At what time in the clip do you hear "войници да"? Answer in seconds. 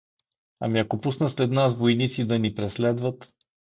1.75-2.39